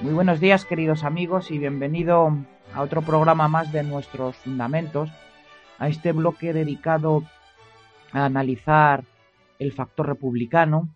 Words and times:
Muy 0.00 0.12
buenos 0.12 0.38
días 0.38 0.64
queridos 0.64 1.02
amigos 1.02 1.50
y 1.50 1.58
bienvenido 1.58 2.32
a 2.72 2.82
otro 2.82 3.02
programa 3.02 3.48
más 3.48 3.72
de 3.72 3.82
nuestros 3.82 4.36
fundamentos, 4.36 5.10
a 5.76 5.88
este 5.88 6.12
bloque 6.12 6.52
dedicado 6.52 7.24
a 8.12 8.26
analizar 8.26 9.02
el 9.58 9.72
factor 9.72 10.06
republicano, 10.06 10.88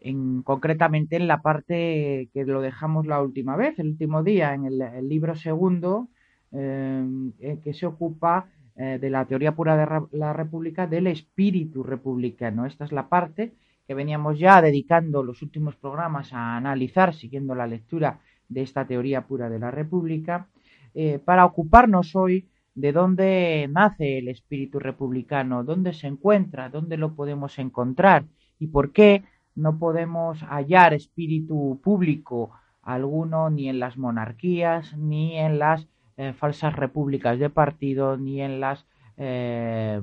en, 0.00 0.42
concretamente 0.42 1.16
en 1.16 1.28
la 1.28 1.42
parte 1.42 2.30
que 2.32 2.44
lo 2.46 2.62
dejamos 2.62 3.06
la 3.06 3.20
última 3.20 3.54
vez, 3.54 3.78
el 3.78 3.88
último 3.88 4.22
día, 4.22 4.54
en 4.54 4.64
el, 4.64 5.08
libro 5.10 5.34
segundo, 5.34 6.08
eh, 6.52 7.58
que 7.62 7.74
se 7.74 7.84
ocupa 7.84 8.46
eh, 8.76 8.98
de 8.98 9.10
la 9.10 9.26
teoría 9.26 9.54
pura 9.54 9.76
de 9.76 10.06
la 10.12 10.32
república 10.32 10.86
del 10.86 11.06
espíritu 11.06 11.82
republicano. 11.82 12.64
Esta 12.64 12.86
es 12.86 12.92
la 12.92 13.10
parte 13.10 13.52
que 13.86 13.94
veníamos 13.94 14.38
ya 14.38 14.62
dedicando 14.62 15.22
los 15.22 15.42
últimos 15.42 15.76
programas 15.76 16.32
a 16.32 16.56
analizar, 16.56 17.14
siguiendo 17.14 17.54
la 17.54 17.66
lectura 17.66 18.20
de 18.48 18.62
esta 18.62 18.86
teoría 18.86 19.26
pura 19.26 19.48
de 19.48 19.58
la 19.58 19.70
República, 19.70 20.48
eh, 20.94 21.18
para 21.18 21.44
ocuparnos 21.44 22.14
hoy 22.14 22.48
de 22.74 22.92
dónde 22.92 23.68
nace 23.70 24.18
el 24.18 24.28
espíritu 24.28 24.78
republicano, 24.78 25.64
dónde 25.64 25.92
se 25.92 26.06
encuentra, 26.06 26.68
dónde 26.68 26.96
lo 26.96 27.14
podemos 27.14 27.58
encontrar 27.58 28.24
y 28.58 28.68
por 28.68 28.92
qué 28.92 29.24
no 29.54 29.78
podemos 29.78 30.40
hallar 30.40 30.94
espíritu 30.94 31.80
público 31.82 32.52
alguno 32.82 33.50
ni 33.50 33.68
en 33.68 33.78
las 33.78 33.96
monarquías, 33.96 34.96
ni 34.96 35.38
en 35.38 35.58
las 35.58 35.86
eh, 36.16 36.32
falsas 36.32 36.74
repúblicas 36.74 37.38
de 37.38 37.50
partido, 37.50 38.16
ni 38.16 38.40
en 38.40 38.60
las 38.60 38.86
eh, 39.16 40.00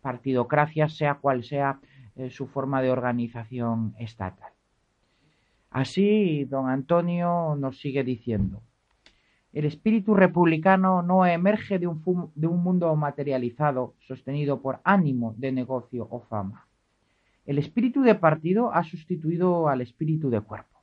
partidocracias, 0.00 0.96
sea 0.96 1.14
cual 1.16 1.44
sea 1.44 1.78
eh, 2.16 2.30
su 2.30 2.46
forma 2.46 2.82
de 2.82 2.90
organización 2.90 3.94
estatal. 3.98 4.52
Así, 5.70 6.44
don 6.44 6.68
Antonio 6.68 7.54
nos 7.56 7.80
sigue 7.80 8.02
diciendo, 8.02 8.62
el 9.52 9.64
espíritu 9.64 10.14
republicano 10.14 11.02
no 11.02 11.26
emerge 11.26 11.78
de 11.78 11.86
un, 11.86 12.30
de 12.34 12.46
un, 12.46 12.62
mundo 12.62 12.94
materializado 12.94 13.94
sostenido 14.06 14.60
por 14.60 14.80
ánimo 14.84 15.34
de 15.38 15.50
negocio 15.50 16.06
o 16.10 16.20
fama. 16.20 16.66
El 17.46 17.58
espíritu 17.58 18.02
de 18.02 18.14
partido 18.14 18.72
ha 18.72 18.84
sustituido 18.84 19.68
al 19.68 19.80
espíritu 19.80 20.30
de 20.30 20.40
cuerpo. 20.40 20.78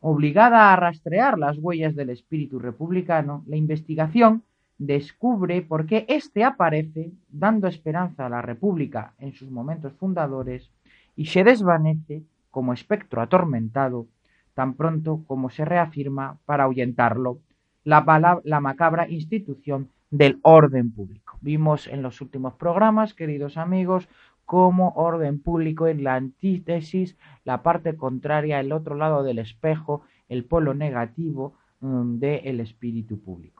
Obligada 0.00 0.72
a 0.72 0.76
rastrear 0.76 1.38
las 1.38 1.58
huellas 1.58 1.94
del 1.94 2.10
espíritu 2.10 2.58
republicano, 2.58 3.42
la 3.46 3.56
investigación 3.56 4.42
descubre 4.78 5.62
por 5.62 5.86
qué 5.86 6.04
éste 6.08 6.44
aparece 6.44 7.12
dando 7.28 7.68
esperanza 7.68 8.26
a 8.26 8.28
la 8.28 8.42
República 8.42 9.14
en 9.18 9.32
sus 9.32 9.50
momentos 9.50 9.92
fundadores 9.94 10.70
y 11.16 11.26
se 11.26 11.44
desvanece 11.44 12.22
como 12.50 12.72
espectro 12.72 13.22
atormentado 13.22 14.06
tan 14.54 14.74
pronto 14.74 15.22
como 15.26 15.50
se 15.50 15.64
reafirma 15.64 16.38
para 16.44 16.64
ahuyentarlo 16.64 17.38
la, 17.84 18.40
la 18.44 18.60
macabra 18.60 19.08
institución 19.08 19.90
del 20.10 20.38
orden 20.42 20.92
público. 20.92 21.36
Vimos 21.40 21.88
en 21.88 22.02
los 22.02 22.20
últimos 22.20 22.54
programas, 22.54 23.14
queridos 23.14 23.56
amigos, 23.56 24.08
cómo 24.44 24.92
orden 24.96 25.40
público 25.40 25.86
es 25.86 26.00
la 26.00 26.14
antítesis, 26.14 27.16
la 27.44 27.62
parte 27.62 27.96
contraria, 27.96 28.60
el 28.60 28.72
otro 28.72 28.94
lado 28.94 29.22
del 29.22 29.38
espejo, 29.38 30.02
el 30.28 30.44
polo 30.44 30.74
negativo 30.74 31.54
um, 31.80 32.18
del 32.18 32.60
espíritu 32.60 33.18
público. 33.18 33.53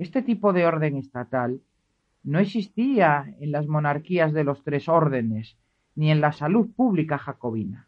Este 0.00 0.22
tipo 0.22 0.54
de 0.54 0.64
orden 0.64 0.96
estatal 0.96 1.60
no 2.22 2.38
existía 2.38 3.34
en 3.38 3.52
las 3.52 3.66
monarquías 3.66 4.32
de 4.32 4.44
los 4.44 4.64
tres 4.64 4.88
órdenes, 4.88 5.58
ni 5.94 6.10
en 6.10 6.22
la 6.22 6.32
salud 6.32 6.70
pública 6.74 7.18
jacobina. 7.18 7.86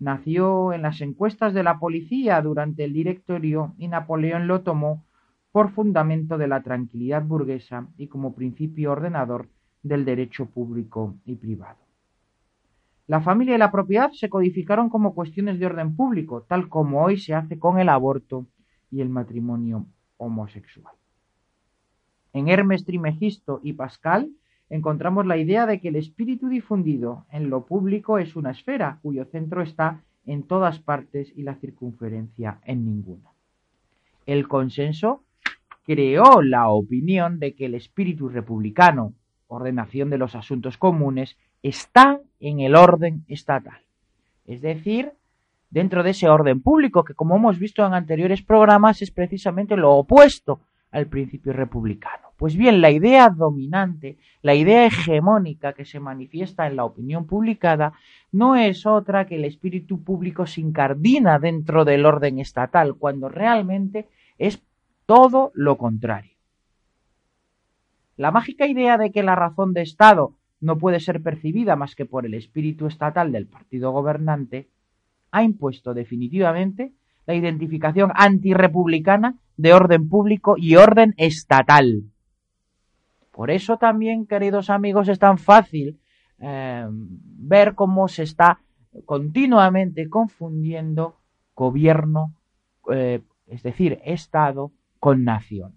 Nació 0.00 0.72
en 0.72 0.82
las 0.82 1.00
encuestas 1.00 1.54
de 1.54 1.62
la 1.62 1.78
policía 1.78 2.42
durante 2.42 2.82
el 2.82 2.92
directorio 2.92 3.76
y 3.78 3.86
Napoleón 3.86 4.48
lo 4.48 4.62
tomó 4.62 5.04
por 5.52 5.70
fundamento 5.70 6.38
de 6.38 6.48
la 6.48 6.64
tranquilidad 6.64 7.22
burguesa 7.22 7.86
y 7.96 8.08
como 8.08 8.34
principio 8.34 8.90
ordenador 8.90 9.48
del 9.84 10.04
derecho 10.04 10.46
público 10.46 11.14
y 11.24 11.36
privado. 11.36 11.78
La 13.06 13.20
familia 13.20 13.54
y 13.54 13.58
la 13.58 13.70
propiedad 13.70 14.10
se 14.10 14.28
codificaron 14.28 14.90
como 14.90 15.14
cuestiones 15.14 15.60
de 15.60 15.66
orden 15.66 15.94
público, 15.94 16.42
tal 16.48 16.68
como 16.68 17.04
hoy 17.04 17.16
se 17.16 17.32
hace 17.32 17.60
con 17.60 17.78
el 17.78 17.90
aborto 17.90 18.48
y 18.90 19.02
el 19.02 19.08
matrimonio 19.08 19.86
homosexual. 20.16 20.97
En 22.38 22.46
Hermes 22.48 22.84
Trimegisto 22.84 23.58
y 23.64 23.72
Pascal 23.72 24.30
encontramos 24.70 25.26
la 25.26 25.38
idea 25.38 25.66
de 25.66 25.80
que 25.80 25.88
el 25.88 25.96
espíritu 25.96 26.48
difundido 26.48 27.26
en 27.32 27.50
lo 27.50 27.66
público 27.66 28.20
es 28.20 28.36
una 28.36 28.52
esfera 28.52 29.00
cuyo 29.02 29.24
centro 29.24 29.60
está 29.60 30.04
en 30.24 30.44
todas 30.44 30.78
partes 30.78 31.32
y 31.34 31.42
la 31.42 31.56
circunferencia 31.56 32.60
en 32.64 32.84
ninguna. 32.84 33.30
El 34.24 34.46
consenso 34.46 35.24
creó 35.84 36.40
la 36.40 36.68
opinión 36.68 37.40
de 37.40 37.56
que 37.56 37.64
el 37.64 37.74
espíritu 37.74 38.28
republicano, 38.28 39.14
ordenación 39.48 40.08
de 40.08 40.18
los 40.18 40.36
asuntos 40.36 40.78
comunes, 40.78 41.36
está 41.64 42.20
en 42.38 42.60
el 42.60 42.76
orden 42.76 43.24
estatal. 43.26 43.80
Es 44.46 44.60
decir, 44.60 45.10
dentro 45.70 46.04
de 46.04 46.10
ese 46.10 46.28
orden 46.28 46.62
público 46.62 47.02
que, 47.02 47.14
como 47.14 47.34
hemos 47.34 47.58
visto 47.58 47.84
en 47.84 47.94
anteriores 47.94 48.42
programas, 48.42 49.02
es 49.02 49.10
precisamente 49.10 49.76
lo 49.76 49.90
opuesto 49.96 50.60
al 50.92 51.08
principio 51.08 51.52
republicano. 51.52 52.27
Pues 52.38 52.56
bien, 52.56 52.80
la 52.80 52.92
idea 52.92 53.30
dominante, 53.30 54.16
la 54.42 54.54
idea 54.54 54.86
hegemónica 54.86 55.72
que 55.72 55.84
se 55.84 55.98
manifiesta 55.98 56.68
en 56.68 56.76
la 56.76 56.84
opinión 56.84 57.26
publicada, 57.26 57.94
no 58.30 58.54
es 58.54 58.86
otra 58.86 59.26
que 59.26 59.34
el 59.34 59.44
espíritu 59.44 60.04
público 60.04 60.46
se 60.46 60.60
incardina 60.60 61.40
dentro 61.40 61.84
del 61.84 62.06
orden 62.06 62.38
estatal, 62.38 62.94
cuando 62.94 63.28
realmente 63.28 64.06
es 64.38 64.62
todo 65.04 65.50
lo 65.52 65.76
contrario. 65.78 66.30
La 68.16 68.30
mágica 68.30 68.68
idea 68.68 68.98
de 68.98 69.10
que 69.10 69.24
la 69.24 69.34
razón 69.34 69.72
de 69.72 69.82
Estado 69.82 70.36
no 70.60 70.78
puede 70.78 71.00
ser 71.00 71.20
percibida 71.20 71.74
más 71.74 71.96
que 71.96 72.06
por 72.06 72.24
el 72.24 72.34
espíritu 72.34 72.86
estatal 72.86 73.32
del 73.32 73.48
partido 73.48 73.90
gobernante, 73.90 74.68
ha 75.32 75.42
impuesto 75.42 75.92
definitivamente 75.92 76.92
la 77.26 77.34
identificación 77.34 78.12
antirepublicana 78.14 79.34
de 79.56 79.72
orden 79.72 80.08
público 80.08 80.54
y 80.56 80.76
orden 80.76 81.14
estatal. 81.16 82.04
Por 83.38 83.52
eso 83.52 83.76
también, 83.76 84.26
queridos 84.26 84.68
amigos, 84.68 85.06
es 85.06 85.20
tan 85.20 85.38
fácil 85.38 86.00
eh, 86.40 86.88
ver 86.90 87.76
cómo 87.76 88.08
se 88.08 88.24
está 88.24 88.58
continuamente 89.04 90.10
confundiendo 90.10 91.20
gobierno, 91.54 92.34
eh, 92.92 93.20
es 93.46 93.62
decir, 93.62 94.00
Estado, 94.04 94.72
con 94.98 95.22
nación. 95.22 95.74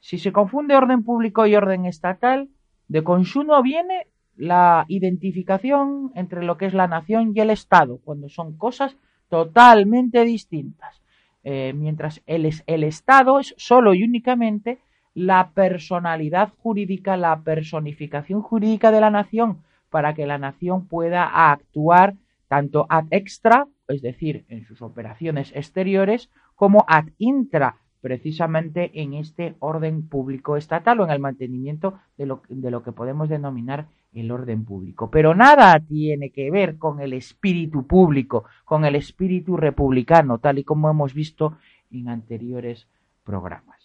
Si 0.00 0.18
se 0.18 0.32
confunde 0.32 0.74
orden 0.74 1.04
público 1.04 1.46
y 1.46 1.54
orden 1.54 1.86
estatal, 1.86 2.48
de 2.88 3.04
consumo 3.04 3.62
viene 3.62 4.08
la 4.34 4.84
identificación 4.88 6.10
entre 6.16 6.42
lo 6.42 6.56
que 6.56 6.66
es 6.66 6.74
la 6.74 6.88
nación 6.88 7.30
y 7.32 7.38
el 7.38 7.50
Estado, 7.50 8.00
cuando 8.04 8.28
son 8.28 8.56
cosas 8.58 8.96
totalmente 9.28 10.24
distintas. 10.24 11.00
Eh, 11.44 11.72
mientras 11.72 12.20
el, 12.26 12.52
el 12.66 12.82
Estado 12.82 13.38
es 13.38 13.54
solo 13.56 13.94
y 13.94 14.02
únicamente 14.02 14.80
la 15.16 15.48
personalidad 15.54 16.52
jurídica, 16.58 17.16
la 17.16 17.40
personificación 17.40 18.42
jurídica 18.42 18.90
de 18.90 19.00
la 19.00 19.08
nación, 19.08 19.62
para 19.88 20.12
que 20.12 20.26
la 20.26 20.36
nación 20.36 20.86
pueda 20.86 21.50
actuar 21.50 22.16
tanto 22.48 22.84
ad 22.90 23.06
extra, 23.10 23.66
es 23.88 24.02
decir, 24.02 24.44
en 24.50 24.66
sus 24.66 24.82
operaciones 24.82 25.52
exteriores, 25.56 26.28
como 26.54 26.84
ad 26.86 27.06
intra, 27.16 27.76
precisamente 28.02 28.90
en 29.00 29.14
este 29.14 29.54
orden 29.58 30.06
público 30.06 30.58
estatal 30.58 31.00
o 31.00 31.04
en 31.04 31.10
el 31.10 31.18
mantenimiento 31.18 31.98
de 32.18 32.26
lo, 32.26 32.42
de 32.50 32.70
lo 32.70 32.82
que 32.82 32.92
podemos 32.92 33.30
denominar 33.30 33.86
el 34.12 34.30
orden 34.30 34.66
público. 34.66 35.10
Pero 35.10 35.34
nada 35.34 35.80
tiene 35.80 36.28
que 36.28 36.50
ver 36.50 36.76
con 36.76 37.00
el 37.00 37.14
espíritu 37.14 37.86
público, 37.86 38.44
con 38.66 38.84
el 38.84 38.96
espíritu 38.96 39.56
republicano, 39.56 40.36
tal 40.36 40.58
y 40.58 40.64
como 40.64 40.90
hemos 40.90 41.14
visto 41.14 41.56
en 41.90 42.10
anteriores 42.10 42.86
programas. 43.24 43.75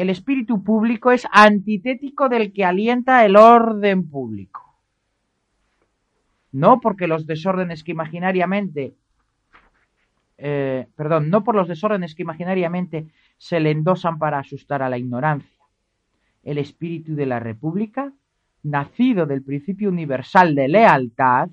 El 0.00 0.08
espíritu 0.08 0.64
público 0.64 1.12
es 1.12 1.28
antitético 1.30 2.30
del 2.30 2.54
que 2.54 2.64
alienta 2.64 3.22
el 3.26 3.36
orden 3.36 4.08
público. 4.08 4.78
No 6.52 6.80
porque 6.80 7.06
los 7.06 7.26
desórdenes 7.26 7.84
que 7.84 7.92
imaginariamente, 7.92 8.94
eh, 10.38 10.86
perdón, 10.96 11.28
no 11.28 11.44
por 11.44 11.54
los 11.54 11.68
desórdenes 11.68 12.14
que 12.14 12.22
imaginariamente 12.22 13.08
se 13.36 13.60
le 13.60 13.72
endosan 13.72 14.18
para 14.18 14.38
asustar 14.38 14.82
a 14.82 14.88
la 14.88 14.96
ignorancia. 14.96 15.66
El 16.44 16.56
espíritu 16.56 17.14
de 17.14 17.26
la 17.26 17.38
República, 17.38 18.10
nacido 18.62 19.26
del 19.26 19.42
principio 19.42 19.90
universal 19.90 20.54
de 20.54 20.68
lealtad, 20.68 21.50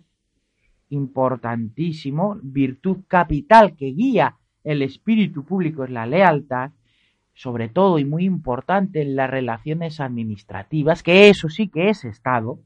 importantísimo, 0.87 2.39
virtud 2.41 2.99
capital 3.09 3.75
que 3.75 3.87
guía 3.87 4.37
el 4.63 4.83
espíritu 4.83 5.43
público 5.43 5.83
es 5.83 5.89
la 5.89 6.05
lealtad, 6.05 6.71
sobre 7.37 7.69
todo 7.69 7.99
y 7.99 8.05
muy 8.05 8.25
importante 8.25 9.01
en 9.03 9.15
las 9.15 9.29
relaciones 9.29 9.99
administrativas, 9.99 11.03
que 11.03 11.29
eso 11.29 11.49
sí 11.49 11.67
que 11.67 11.89
es 11.89 12.03
Estado, 12.03 12.59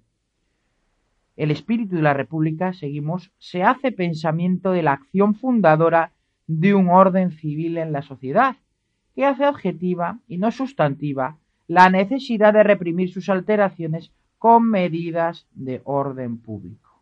el 1.36 1.52
espíritu 1.52 1.98
de 1.98 2.02
la 2.02 2.14
República, 2.14 2.72
seguimos, 2.72 3.32
se 3.38 3.64
hace 3.64 3.92
pensamiento 3.92 4.72
de 4.72 4.82
la 4.82 4.94
acción 4.94 5.36
fundadora 5.36 6.14
de 6.48 6.74
un 6.74 6.88
orden 6.88 7.32
civil 7.32 7.78
en 7.78 7.92
la 7.92 8.02
sociedad, 8.02 8.56
que 9.14 9.26
hace 9.26 9.46
objetiva 9.46 10.20
y 10.30 10.38
no 10.38 10.52
sustantiva 10.52 11.38
la 11.68 11.90
necesidad 11.90 12.54
de 12.54 12.64
reprimir 12.64 13.12
sus 13.12 13.28
alteraciones 13.28 14.14
con 14.38 14.70
medidas 14.70 15.48
de 15.54 15.82
orden 15.84 16.38
público. 16.38 17.02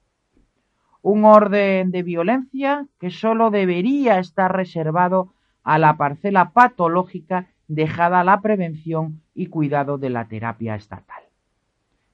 Un 1.04 1.24
orden 1.24 1.92
de 1.92 2.02
violencia 2.02 2.88
que 3.00 3.12
sólo 3.12 3.52
debería 3.52 4.18
estar 4.18 4.56
reservado 4.56 5.34
a 5.64 5.78
la 5.78 5.98
parcela 5.98 6.50
patológica 6.50 7.48
dejada 7.70 8.24
la 8.24 8.42
prevención 8.42 9.22
y 9.34 9.46
cuidado 9.46 9.98
de 9.98 10.10
la 10.10 10.28
terapia 10.28 10.76
estatal. 10.76 11.24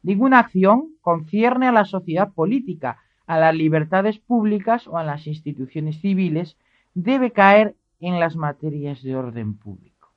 Ninguna 0.03 0.39
acción 0.39 0.89
concierne 1.01 1.67
a 1.67 1.71
la 1.71 1.85
sociedad 1.85 2.31
política, 2.33 2.99
a 3.25 3.39
las 3.39 3.55
libertades 3.55 4.19
públicas 4.19 4.87
o 4.87 4.97
a 4.97 5.03
las 5.03 5.25
instituciones 5.25 5.99
civiles, 6.01 6.57
debe 6.93 7.31
caer 7.31 7.75
en 7.99 8.19
las 8.19 8.35
materias 8.35 9.01
de 9.01 9.15
orden 9.15 9.57
público. 9.57 10.11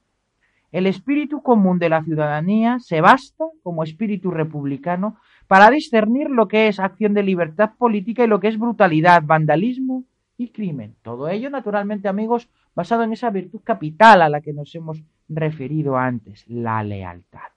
El 0.72 0.86
espíritu 0.86 1.40
común 1.40 1.78
de 1.78 1.88
la 1.88 2.02
ciudadanía 2.02 2.78
se 2.80 3.00
basta, 3.00 3.44
como 3.62 3.84
espíritu 3.84 4.30
republicano, 4.30 5.16
para 5.46 5.70
discernir 5.70 6.28
lo 6.28 6.48
que 6.48 6.68
es 6.68 6.80
acción 6.80 7.14
de 7.14 7.22
libertad 7.22 7.70
política 7.78 8.24
y 8.24 8.26
lo 8.26 8.40
que 8.40 8.48
es 8.48 8.58
brutalidad, 8.58 9.22
vandalismo 9.24 10.04
y 10.36 10.48
crimen. 10.48 10.96
Todo 11.02 11.28
ello, 11.28 11.48
naturalmente, 11.48 12.08
amigos, 12.08 12.50
basado 12.74 13.04
en 13.04 13.12
esa 13.12 13.30
virtud 13.30 13.60
capital 13.64 14.20
a 14.20 14.28
la 14.28 14.40
que 14.40 14.52
nos 14.52 14.74
hemos 14.74 15.02
referido 15.28 15.96
antes, 15.96 16.44
la 16.48 16.82
lealtad. 16.82 17.52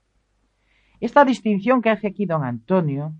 Esta 1.00 1.24
distinción 1.24 1.82
que 1.82 1.90
hace 1.90 2.08
aquí 2.08 2.26
don 2.26 2.44
Antonio, 2.44 3.14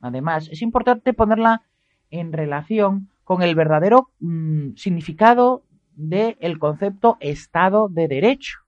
además, 0.00 0.48
es 0.50 0.62
importante 0.62 1.14
ponerla 1.14 1.62
en 2.10 2.32
relación 2.32 3.08
con 3.24 3.42
el 3.42 3.54
verdadero 3.54 4.10
mm, 4.20 4.74
significado 4.76 5.62
del 5.94 6.58
concepto 6.58 7.16
Estado 7.20 7.88
de 7.88 8.08
Derecho, 8.08 8.58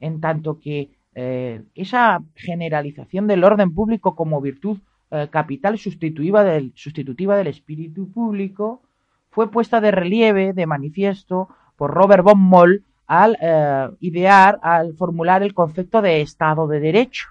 en 0.00 0.20
tanto 0.20 0.58
que 0.58 0.90
eh, 1.14 1.62
esa 1.74 2.22
generalización 2.34 3.26
del 3.26 3.44
orden 3.44 3.74
público 3.74 4.16
como 4.16 4.40
virtud 4.40 4.78
eh, 5.10 5.28
capital 5.30 5.78
sustitutiva 5.78 6.42
del, 6.42 6.72
sustitutiva 6.74 7.36
del 7.36 7.46
espíritu 7.46 8.10
público 8.10 8.82
fue 9.30 9.50
puesta 9.50 9.80
de 9.80 9.90
relieve, 9.90 10.52
de 10.52 10.66
manifiesto, 10.66 11.48
por 11.76 11.92
Robert 11.92 12.24
von 12.24 12.40
Moll 12.40 12.84
al 13.06 13.36
eh, 13.40 13.88
idear, 14.00 14.58
al 14.62 14.94
formular 14.94 15.42
el 15.42 15.54
concepto 15.54 16.02
de 16.02 16.20
Estado 16.20 16.66
de 16.66 16.80
Derecho 16.80 17.26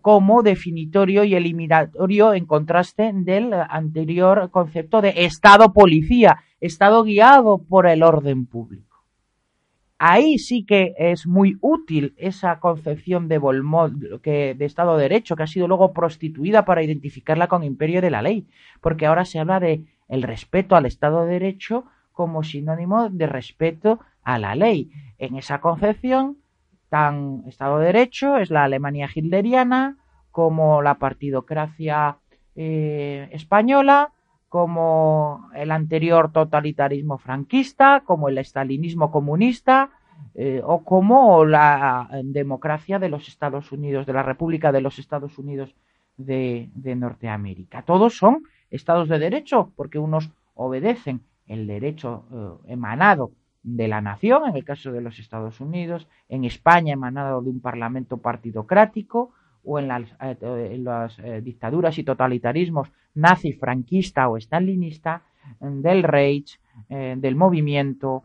como 0.00 0.42
definitorio 0.42 1.24
y 1.24 1.34
eliminatorio 1.34 2.32
en 2.32 2.46
contraste 2.46 3.10
del 3.12 3.52
anterior 3.52 4.50
concepto 4.50 5.02
de 5.02 5.12
Estado 5.16 5.72
policía, 5.72 6.38
Estado 6.60 7.02
guiado 7.02 7.58
por 7.58 7.86
el 7.86 8.02
orden 8.02 8.46
público. 8.46 9.04
Ahí 9.98 10.38
sí 10.38 10.64
que 10.64 10.94
es 10.96 11.26
muy 11.26 11.58
útil 11.60 12.14
esa 12.16 12.58
concepción 12.58 13.28
de 13.28 13.38
Volmont, 13.38 14.20
que, 14.20 14.54
de 14.54 14.64
Estado 14.64 14.96
de 14.96 15.04
Derecho, 15.04 15.36
que 15.36 15.44
ha 15.44 15.46
sido 15.46 15.68
luego 15.68 15.92
prostituida 15.92 16.64
para 16.64 16.82
identificarla 16.82 17.46
con 17.46 17.62
imperio 17.62 18.00
de 18.00 18.10
la 18.10 18.22
ley, 18.22 18.48
porque 18.80 19.06
ahora 19.06 19.24
se 19.24 19.38
habla 19.38 19.60
de 19.60 19.84
el 20.08 20.22
respeto 20.22 20.74
al 20.74 20.86
Estado 20.86 21.24
de 21.24 21.34
Derecho 21.34 21.84
como 22.10 22.42
sinónimo 22.42 23.10
de 23.10 23.26
respeto 23.26 24.00
a 24.22 24.38
la 24.38 24.54
ley. 24.54 24.90
En 25.18 25.36
esa 25.36 25.60
concepción, 25.60 26.38
tan 26.88 27.44
Estado 27.46 27.78
de 27.78 27.86
Derecho 27.86 28.36
es 28.36 28.50
la 28.50 28.64
Alemania 28.64 29.08
hitleriana 29.12 29.96
como 30.30 30.82
la 30.82 30.98
partidocracia 30.98 32.18
eh, 32.54 33.28
española, 33.32 34.12
como 34.48 35.48
el 35.54 35.70
anterior 35.70 36.32
totalitarismo 36.32 37.18
franquista, 37.18 38.02
como 38.04 38.28
el 38.28 38.38
estalinismo 38.38 39.10
comunista 39.10 39.90
eh, 40.34 40.60
o 40.64 40.84
como 40.84 41.44
la 41.44 42.08
democracia 42.24 42.98
de 42.98 43.08
los 43.08 43.28
Estados 43.28 43.72
Unidos, 43.72 44.06
de 44.06 44.12
la 44.12 44.22
República 44.22 44.72
de 44.72 44.80
los 44.80 44.98
Estados 44.98 45.38
Unidos 45.38 45.74
de, 46.16 46.70
Norteamérica. 46.96 47.82
Todos 47.82 48.16
son 48.16 48.42
estados 48.70 49.08
de 49.08 49.18
derecho 49.18 49.72
porque 49.76 49.98
unos 49.98 50.30
obedecen 50.54 51.22
el 51.46 51.66
derecho 51.66 52.24
eh, 52.30 52.72
emanado 52.72 53.32
de 53.62 53.88
la 53.88 54.00
nación, 54.00 54.48
en 54.48 54.56
el 54.56 54.64
caso 54.64 54.92
de 54.92 55.00
los 55.00 55.18
Estados 55.18 55.60
Unidos, 55.60 56.08
en 56.28 56.44
España 56.44 56.94
emanado 56.94 57.42
de 57.42 57.50
un 57.50 57.60
parlamento 57.60 58.18
partidocrático, 58.18 59.32
o 59.64 59.78
en 59.78 59.88
las, 59.88 60.02
eh, 60.20 60.36
eh, 60.40 61.40
dictaduras 61.42 61.98
y 61.98 62.04
totalitarismos 62.04 62.88
nazi, 63.14 63.52
franquista 63.52 64.28
o 64.28 64.36
stalinista, 64.36 65.22
del 65.60 66.04
Reich, 66.04 66.60
eh, 66.88 67.16
del 67.18 67.34
movimiento 67.34 68.24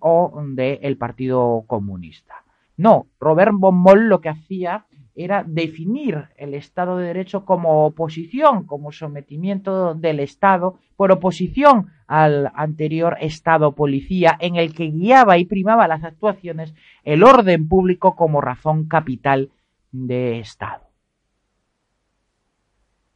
o 0.00 0.42
del 0.44 0.96
Partido 0.96 1.62
Comunista. 1.68 2.34
No, 2.76 3.06
Robert 3.20 3.52
von 3.54 3.76
Moll 3.76 4.08
lo 4.08 4.20
que 4.20 4.28
hacía 4.28 4.86
era 5.14 5.44
definir 5.44 6.28
el 6.36 6.54
Estado 6.54 6.96
de 6.96 7.06
Derecho 7.06 7.44
como 7.44 7.86
oposición, 7.86 8.64
como 8.64 8.92
sometimiento 8.92 9.94
del 9.94 10.20
Estado, 10.20 10.78
por 10.96 11.12
oposición 11.12 11.88
al 12.06 12.50
anterior 12.54 13.16
Estado 13.20 13.74
policía, 13.74 14.36
en 14.40 14.56
el 14.56 14.74
que 14.74 14.90
guiaba 14.90 15.38
y 15.38 15.44
primaba 15.44 15.88
las 15.88 16.04
actuaciones 16.04 16.74
el 17.04 17.22
orden 17.22 17.68
público 17.68 18.16
como 18.16 18.40
razón 18.40 18.86
capital 18.86 19.50
de 19.92 20.38
Estado. 20.38 20.90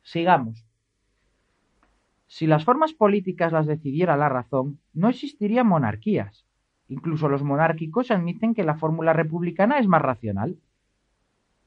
Sigamos. 0.02 0.64
Si 2.26 2.46
las 2.46 2.64
formas 2.64 2.92
políticas 2.92 3.52
las 3.52 3.66
decidiera 3.66 4.16
la 4.16 4.28
razón, 4.28 4.80
no 4.92 5.08
existirían 5.08 5.66
monarquías. 5.66 6.44
Incluso 6.88 7.28
los 7.28 7.42
monárquicos 7.42 8.10
admiten 8.10 8.54
que 8.54 8.64
la 8.64 8.74
fórmula 8.74 9.12
republicana 9.12 9.78
es 9.78 9.86
más 9.86 10.02
racional. 10.02 10.56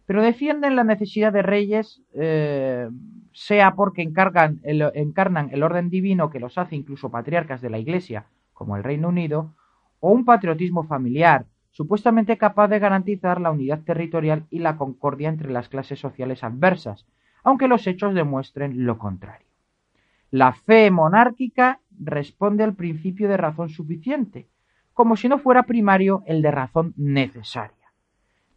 Pero 0.07 0.23
defienden 0.23 0.77
la 0.77 0.85
necesidad 0.85 1.33
de 1.33 1.41
reyes, 1.41 2.01
eh, 2.13 2.89
sea 3.33 3.75
porque 3.75 4.01
encarnan 4.01 4.61
el 4.63 5.63
orden 5.63 5.89
divino 5.89 6.29
que 6.29 6.39
los 6.39 6.57
hace 6.57 6.77
incluso 6.77 7.11
patriarcas 7.11 7.61
de 7.61 7.69
la 7.69 7.77
Iglesia, 7.77 8.25
como 8.53 8.77
el 8.77 8.83
Reino 8.83 9.09
Unido, 9.09 9.53
o 9.99 10.11
un 10.11 10.23
patriotismo 10.23 10.83
familiar, 10.83 11.45
supuestamente 11.71 12.37
capaz 12.37 12.69
de 12.69 12.79
garantizar 12.79 13.41
la 13.41 13.51
unidad 13.51 13.81
territorial 13.81 14.45
y 14.49 14.59
la 14.59 14.77
concordia 14.77 15.29
entre 15.29 15.51
las 15.51 15.67
clases 15.69 15.99
sociales 15.99 16.43
adversas, 16.43 17.05
aunque 17.43 17.67
los 17.67 17.85
hechos 17.85 18.15
demuestren 18.15 18.85
lo 18.85 18.97
contrario. 18.97 19.45
La 20.31 20.53
fe 20.53 20.89
monárquica 20.89 21.81
responde 21.99 22.63
al 22.63 22.75
principio 22.75 23.27
de 23.27 23.37
razón 23.37 23.69
suficiente, 23.69 24.47
como 24.93 25.17
si 25.17 25.27
no 25.27 25.37
fuera 25.37 25.63
primario 25.63 26.23
el 26.25 26.41
de 26.41 26.51
razón 26.51 26.93
necesaria. 26.95 27.76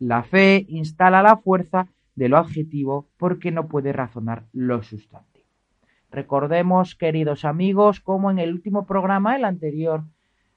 La 0.01 0.23
fe 0.23 0.65
instala 0.69 1.23
la 1.23 1.37
fuerza 1.37 1.87
de 2.15 2.31
lo 2.31 2.39
adjetivo 2.39 3.07
porque 3.19 3.53
no 3.53 3.69
puede 3.69 3.93
razonar 3.93 4.47
lo 4.53 4.83
sustantivo. 4.83 5.47
Recordemos, 6.11 6.97
queridos 6.97 7.45
amigos, 7.45 8.01
como 8.01 8.31
en 8.31 8.39
el 8.39 8.51
último 8.51 8.87
programa, 8.87 9.37
el 9.37 9.45
anterior 9.45 10.05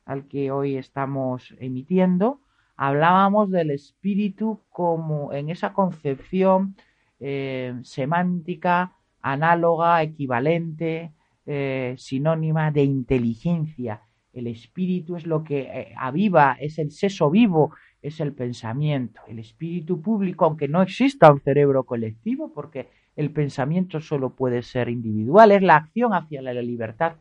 al 0.06 0.30
que 0.30 0.50
hoy 0.50 0.78
estamos 0.78 1.54
emitiendo, 1.60 2.40
hablábamos 2.78 3.52
del 3.52 3.72
espíritu 3.72 4.62
como 4.70 5.34
en 5.34 5.50
esa 5.50 5.74
concepción 5.74 6.76
eh, 7.20 7.76
semántica, 7.84 8.94
análoga, 9.22 10.02
equivalente, 10.04 11.12
eh, 11.46 11.96
sinónima 11.98 12.72
de 12.72 12.84
inteligencia. 12.86 14.04
El 14.32 14.48
espíritu 14.48 15.18
es 15.18 15.28
lo 15.28 15.44
que 15.44 15.62
eh, 15.62 15.94
aviva, 15.98 16.58
es 16.60 16.80
el 16.80 16.92
seso 16.92 17.30
vivo, 17.30 17.74
es 18.04 18.20
el 18.20 18.34
pensamiento. 18.34 19.22
El 19.28 19.40
espíritu 19.40 20.00
público, 20.02 20.46
aunque 20.46 20.68
no 20.68 20.84
exista 20.84 21.32
un 21.32 21.42
cerebro 21.42 21.86
colectivo, 21.86 22.52
porque 22.54 22.90
el 23.16 23.32
pensamiento 23.32 24.00
solo 24.00 24.30
puede 24.30 24.62
ser 24.62 24.90
individual, 24.90 25.52
es 25.52 25.64
la 25.64 25.78
acción 25.78 26.14
hacia 26.14 26.42
la 26.42 26.54
libertad, 26.54 27.16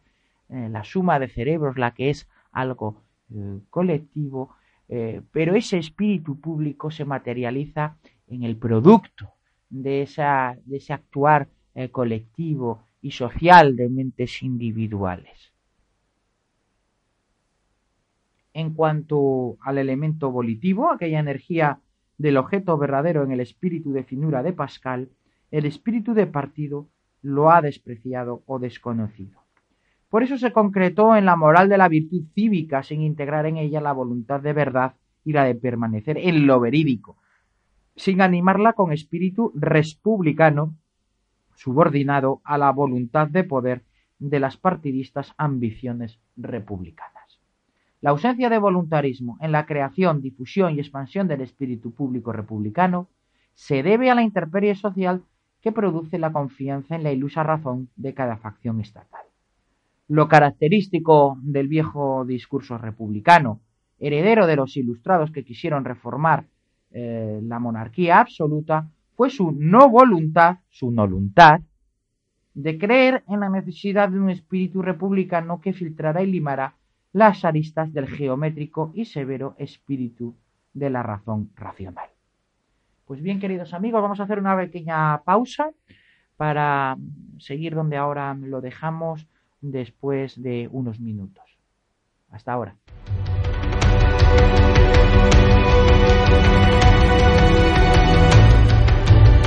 la 0.48 0.84
suma 0.84 1.18
de 1.18 1.28
cerebros 1.28 1.78
la 1.78 1.94
que 1.94 2.10
es 2.10 2.28
algo 2.50 3.02
eh, 3.34 3.60
colectivo, 3.70 4.54
eh, 4.88 5.22
pero 5.32 5.54
ese 5.54 5.78
espíritu 5.78 6.38
público 6.38 6.90
se 6.90 7.04
materializa 7.04 7.96
en 8.28 8.42
el 8.42 8.56
producto 8.56 9.32
de, 9.70 10.02
esa, 10.02 10.56
de 10.66 10.76
ese 10.76 10.92
actuar 10.92 11.48
eh, 11.74 11.88
colectivo 11.88 12.84
y 13.00 13.12
social 13.12 13.74
de 13.76 13.88
mentes 13.88 14.42
individuales. 14.42 15.51
En 18.54 18.74
cuanto 18.74 19.56
al 19.60 19.78
elemento 19.78 20.30
volitivo, 20.30 20.90
aquella 20.90 21.20
energía 21.20 21.80
del 22.18 22.36
objeto 22.36 22.76
verdadero 22.76 23.24
en 23.24 23.32
el 23.32 23.40
espíritu 23.40 23.92
de 23.92 24.04
finura 24.04 24.42
de 24.42 24.52
Pascal, 24.52 25.08
el 25.50 25.66
espíritu 25.66 26.14
de 26.14 26.26
partido 26.26 26.88
lo 27.22 27.50
ha 27.50 27.62
despreciado 27.62 28.42
o 28.46 28.58
desconocido. 28.58 29.40
Por 30.08 30.22
eso 30.22 30.36
se 30.36 30.52
concretó 30.52 31.16
en 31.16 31.24
la 31.24 31.36
moral 31.36 31.68
de 31.68 31.78
la 31.78 31.88
virtud 31.88 32.24
cívica 32.34 32.82
sin 32.82 33.00
integrar 33.00 33.46
en 33.46 33.56
ella 33.56 33.80
la 33.80 33.92
voluntad 33.92 34.40
de 34.40 34.52
verdad 34.52 34.94
y 35.24 35.32
la 35.32 35.44
de 35.44 35.54
permanecer 35.54 36.18
en 36.18 36.46
lo 36.46 36.60
verídico, 36.60 37.16
sin 37.96 38.20
animarla 38.20 38.74
con 38.74 38.92
espíritu 38.92 39.52
republicano 39.54 40.74
subordinado 41.54 42.40
a 42.44 42.58
la 42.58 42.70
voluntad 42.72 43.28
de 43.28 43.44
poder 43.44 43.84
de 44.18 44.40
las 44.40 44.56
partidistas 44.56 45.32
ambiciones 45.36 46.18
republicanas. 46.36 47.11
La 48.02 48.10
ausencia 48.10 48.50
de 48.50 48.58
voluntarismo 48.58 49.38
en 49.40 49.52
la 49.52 49.64
creación, 49.64 50.22
difusión 50.22 50.74
y 50.74 50.80
expansión 50.80 51.28
del 51.28 51.40
espíritu 51.40 51.92
público 51.92 52.32
republicano 52.32 53.08
se 53.54 53.84
debe 53.84 54.10
a 54.10 54.16
la 54.16 54.24
intemperie 54.24 54.74
social 54.74 55.22
que 55.60 55.70
produce 55.70 56.18
la 56.18 56.32
confianza 56.32 56.96
en 56.96 57.04
la 57.04 57.12
ilusa 57.12 57.44
razón 57.44 57.90
de 57.94 58.12
cada 58.12 58.38
facción 58.38 58.80
estatal. 58.80 59.20
Lo 60.08 60.26
característico 60.26 61.38
del 61.42 61.68
viejo 61.68 62.24
discurso 62.24 62.76
republicano, 62.76 63.60
heredero 64.00 64.48
de 64.48 64.56
los 64.56 64.76
ilustrados 64.76 65.30
que 65.30 65.44
quisieron 65.44 65.84
reformar 65.84 66.46
eh, 66.90 67.38
la 67.44 67.60
monarquía 67.60 68.18
absoluta, 68.18 68.90
fue 69.14 69.30
su 69.30 69.52
no 69.52 69.88
voluntad, 69.88 70.56
su 70.70 70.90
voluntad, 70.90 71.60
de 72.54 72.78
creer 72.78 73.22
en 73.28 73.38
la 73.38 73.48
necesidad 73.48 74.08
de 74.08 74.18
un 74.18 74.28
espíritu 74.28 74.82
republicano 74.82 75.60
que 75.60 75.72
filtrara 75.72 76.24
y 76.24 76.26
limara 76.26 76.74
las 77.12 77.44
aristas 77.44 77.92
del 77.92 78.08
geométrico 78.08 78.90
y 78.94 79.04
severo 79.04 79.54
espíritu 79.58 80.34
de 80.72 80.90
la 80.90 81.02
razón 81.02 81.50
racional. 81.54 82.08
Pues 83.06 83.20
bien, 83.20 83.40
queridos 83.40 83.74
amigos, 83.74 84.02
vamos 84.02 84.20
a 84.20 84.22
hacer 84.22 84.38
una 84.38 84.56
pequeña 84.56 85.22
pausa 85.22 85.70
para 86.36 86.96
seguir 87.38 87.74
donde 87.74 87.96
ahora 87.96 88.34
lo 88.34 88.60
dejamos 88.60 89.26
después 89.60 90.40
de 90.42 90.68
unos 90.72 90.98
minutos. 90.98 91.44
Hasta 92.30 92.52
ahora. 92.52 92.76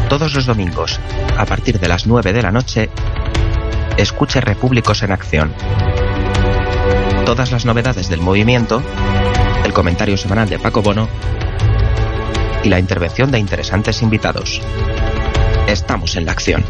Todos 0.07 0.35
los 0.35 0.45
domingos, 0.45 0.99
a 1.37 1.45
partir 1.45 1.79
de 1.79 1.87
las 1.87 2.05
9 2.05 2.31
de 2.31 2.41
la 2.43 2.51
noche, 2.51 2.89
escuche 3.97 4.39
Repúblicos 4.39 5.01
en 5.01 5.11
Acción. 5.11 5.51
Todas 7.35 7.51
las 7.51 7.65
novedades 7.65 8.07
del 8.07 8.21
movimiento, 8.21 8.81
el 9.65 9.73
comentario 9.73 10.15
semanal 10.15 10.47
de 10.47 10.57
Paco 10.57 10.81
Bono 10.81 11.09
y 12.63 12.69
la 12.69 12.79
intervención 12.79 13.29
de 13.29 13.39
interesantes 13.39 14.01
invitados. 14.01 14.61
Estamos 15.67 16.15
en 16.15 16.27
la 16.27 16.31
acción. 16.31 16.63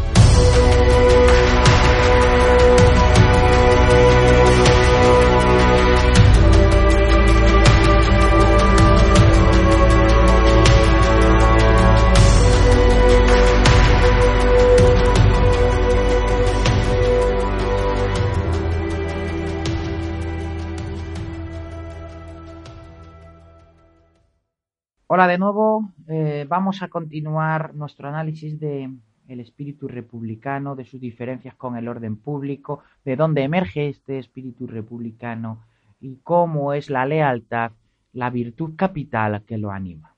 Hola 25.16 25.28
de 25.28 25.38
nuevo, 25.38 25.94
eh, 26.08 26.44
vamos 26.46 26.82
a 26.82 26.88
continuar 26.88 27.74
nuestro 27.74 28.06
análisis 28.06 28.60
de 28.60 28.94
el 29.28 29.40
espíritu 29.40 29.88
republicano, 29.88 30.76
de 30.76 30.84
sus 30.84 31.00
diferencias 31.00 31.54
con 31.54 31.78
el 31.78 31.88
orden 31.88 32.18
público, 32.18 32.82
de 33.02 33.16
dónde 33.16 33.42
emerge 33.42 33.88
este 33.88 34.18
espíritu 34.18 34.66
republicano 34.66 35.64
y 36.02 36.16
cómo 36.16 36.74
es 36.74 36.90
la 36.90 37.06
lealtad, 37.06 37.72
la 38.12 38.28
virtud 38.28 38.76
capital 38.76 39.42
que 39.46 39.56
lo 39.56 39.70
anima. 39.70 40.14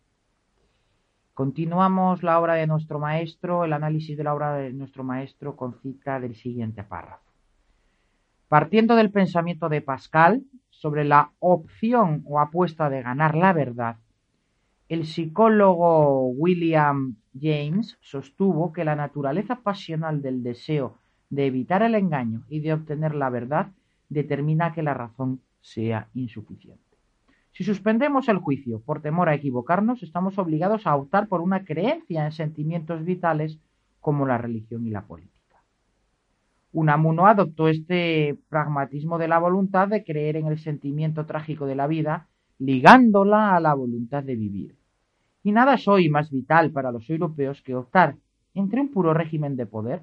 Continuamos 1.33 2.25
la 2.25 2.41
obra 2.41 2.55
de 2.55 2.67
nuestro 2.67 2.99
maestro, 2.99 3.65
el 3.65 3.75
análisis 3.75 4.19
de 4.19 4.25
la 4.25 4.35
obra 4.35 4.57
de 4.57 4.73
nuestro 4.73 5.05
maestro 5.05 5.55
con 5.55 5.75
cita 5.81 6.19
del 6.19 6.35
siguiente 6.35 6.83
párrafo. 6.83 7.23
Partiendo 8.49 8.97
del 8.97 9.13
pensamiento 9.13 9.69
de 9.69 9.81
Pascal 9.81 10.43
sobre 10.71 11.05
la 11.05 11.31
opción 11.39 12.25
o 12.27 12.41
apuesta 12.41 12.91
de 12.91 13.03
ganar 13.03 13.37
la 13.37 13.53
verdad, 13.53 13.99
el 14.89 15.07
psicólogo 15.07 16.29
William 16.29 17.17
James 17.39 17.99
sostuvo 18.01 18.73
que 18.73 18.85
la 18.85 18.97
naturaleza 18.97 19.57
pasional 19.63 20.23
del 20.23 20.43
deseo 20.43 20.97
de 21.31 21.47
evitar 21.47 21.83
el 21.83 21.95
engaño 21.95 22.45
y 22.49 22.61
de 22.61 22.73
obtener 22.73 23.15
la 23.15 23.29
verdad 23.29 23.73
determina 24.09 24.73
que 24.73 24.83
la 24.83 24.95
razón 24.95 25.43
sea 25.61 26.09
insuficiente. 26.15 26.83
Si 27.53 27.65
suspendemos 27.65 28.29
el 28.29 28.39
juicio 28.39 28.81
por 28.81 29.03
temor 29.03 29.29
a 29.29 29.35
equivocarnos, 29.35 30.03
estamos 30.03 30.39
obligados 30.39 30.87
a 30.87 30.97
optar 30.97 31.29
por 31.29 31.41
una 31.41 31.65
creencia 31.65 32.25
en 32.25 32.33
sentimientos 32.33 33.05
vitales 33.05 33.59
como 34.01 34.27
la 34.27 34.39
religión 34.39 34.87
y 34.87 34.91
la 34.91 35.07
política. 35.07 35.63
Unamuno 36.73 37.27
adoptó 37.27 37.69
este 37.69 38.39
pragmatismo 38.49 39.19
de 39.19 39.29
la 39.29 39.39
voluntad 39.39 39.89
de 39.89 40.05
creer 40.05 40.37
en 40.37 40.47
el 40.47 40.59
sentimiento 40.59 41.27
trágico 41.27 41.67
de 41.67 41.75
la 41.75 41.87
vida, 41.87 42.29
ligándola 42.59 43.55
a 43.57 43.61
la 43.61 43.75
voluntad 43.75 44.23
de 44.23 44.37
vivir. 44.37 44.77
Y 45.43 45.53
nada 45.53 45.75
es 45.75 45.87
hoy 45.89 46.09
más 46.09 46.31
vital 46.31 46.71
para 46.71 46.93
los 46.93 47.09
europeos 47.09 47.63
que 47.63 47.75
optar 47.75 48.17
entre 48.55 48.81
un 48.81 48.91
puro 48.91 49.15
régimen 49.15 49.57
de 49.57 49.67
poder, 49.67 50.03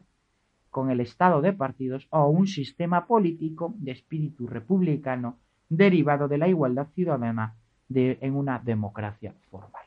con 0.69 0.91
el 0.91 0.99
estado 0.99 1.41
de 1.41 1.53
partidos, 1.53 2.07
o 2.09 2.27
un 2.27 2.47
sistema 2.47 3.05
político 3.05 3.73
de 3.77 3.91
espíritu 3.91 4.47
republicano 4.47 5.37
derivado 5.69 6.27
de 6.27 6.37
la 6.37 6.47
igualdad 6.47 6.87
ciudadana 6.93 7.55
de, 7.87 8.17
en 8.21 8.35
una 8.35 8.59
democracia 8.59 9.33
formal. 9.49 9.83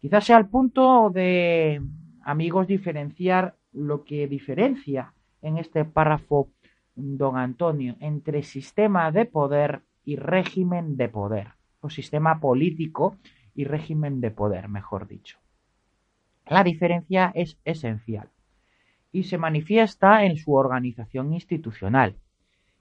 Quizás 0.00 0.24
sea 0.24 0.38
el 0.38 0.46
punto 0.46 1.10
de, 1.10 1.80
amigos, 2.22 2.66
diferenciar 2.66 3.54
lo 3.72 4.04
que 4.04 4.26
diferencia 4.26 5.12
en 5.42 5.58
este 5.58 5.84
párrafo 5.84 6.48
don 6.94 7.36
Antonio 7.36 7.96
entre 8.00 8.42
sistema 8.42 9.10
de 9.10 9.24
poder 9.24 9.82
y 10.04 10.16
régimen 10.16 10.96
de 10.96 11.08
poder, 11.08 11.48
sistema 11.90 12.40
político 12.40 13.16
y 13.54 13.64
régimen 13.64 14.20
de 14.20 14.30
poder, 14.30 14.68
mejor 14.68 15.06
dicho. 15.06 15.38
La 16.46 16.64
diferencia 16.64 17.32
es 17.34 17.58
esencial 17.64 18.28
y 19.12 19.24
se 19.24 19.38
manifiesta 19.38 20.24
en 20.24 20.36
su 20.36 20.52
organización 20.54 21.32
institucional. 21.32 22.16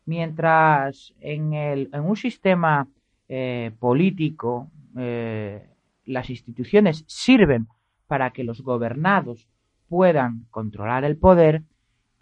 Mientras 0.06 1.14
en, 1.20 1.54
el, 1.54 1.90
en 1.94 2.02
un 2.02 2.18
sistema 2.18 2.88
eh, 3.30 3.72
político 3.80 4.70
eh, 4.98 5.70
las 6.06 6.30
instituciones 6.30 7.06
sirven 7.08 7.68
para 8.08 8.32
que 8.32 8.44
los 8.44 8.62
gobernados 8.62 9.48
puedan 9.88 10.46
controlar 10.50 11.04
el 11.04 11.18
poder, 11.18 11.64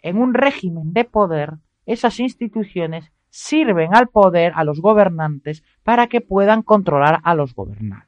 en 0.02 0.18
un 0.18 0.34
régimen 0.34 0.92
de 0.92 1.04
poder 1.04 1.54
esas 1.86 2.20
instituciones 2.20 3.12
sirven 3.32 3.94
al 3.94 4.08
poder, 4.08 4.52
a 4.54 4.62
los 4.62 4.80
gobernantes, 4.82 5.64
para 5.82 6.06
que 6.06 6.20
puedan 6.20 6.62
controlar 6.62 7.20
a 7.24 7.34
los 7.34 7.54
gobernados. 7.54 8.06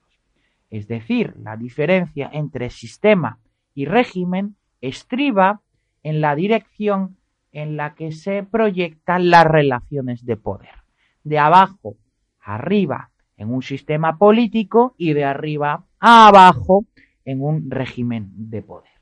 Es 0.69 0.87
decir, 0.87 1.35
la 1.39 1.57
diferencia 1.57 2.29
entre 2.31 2.69
sistema 2.69 3.39
y 3.75 3.87
régimen 3.87 4.57
estriba 4.83 5.63
en 6.03 6.21
la 6.21 6.35
dirección 6.35 7.17
en 7.53 7.79
la 7.79 7.95
que 7.95 8.13
se 8.13 8.43
proyectan 8.43 9.31
las 9.31 9.45
relaciones 9.45 10.27
de 10.27 10.37
poder. 10.37 10.75
De 11.23 11.39
abajo 11.39 11.97
a 12.41 12.57
arriba 12.57 13.11
en 13.39 13.51
un 13.51 13.63
sistema 13.63 14.19
político 14.19 14.95
y 14.99 15.15
de 15.15 15.25
arriba 15.25 15.87
a 16.01 16.29
abajo 16.29 16.85
en 17.25 17.41
un 17.41 17.71
régimen 17.71 18.31
de 18.35 18.61
poder. 18.61 18.94